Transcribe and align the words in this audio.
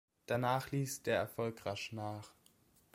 Danach 0.25 0.71
ließ 0.71 1.03
der 1.03 1.17
Erfolg 1.17 1.63
rasch 1.67 1.91
nach. 1.93 2.31